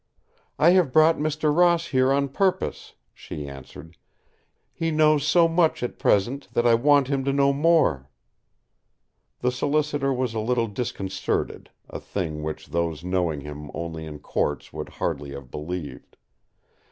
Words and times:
"I 0.57 0.71
have 0.71 0.91
brought 0.91 1.17
Mr. 1.19 1.55
Ross 1.55 1.89
here 1.89 2.11
on 2.11 2.29
purpose," 2.29 2.95
she 3.13 3.47
answered. 3.47 3.97
"He 4.73 4.89
knows 4.89 5.23
so 5.23 5.47
much 5.47 5.83
at 5.83 5.99
present, 5.99 6.47
that 6.55 6.65
I 6.65 6.73
want 6.73 7.07
him 7.07 7.23
to 7.23 7.31
know 7.31 7.53
more." 7.53 8.09
The 9.41 9.51
solicitor 9.51 10.11
was 10.11 10.33
a 10.33 10.39
little 10.39 10.65
disconcerted, 10.65 11.69
a 11.87 11.99
thing 11.99 12.41
which 12.41 12.69
those 12.69 13.03
knowing 13.03 13.41
him 13.41 13.69
only 13.75 14.07
in 14.07 14.17
courts 14.17 14.73
would 14.73 14.89
hardly 14.89 15.33
have 15.33 15.51
believed. 15.51 16.17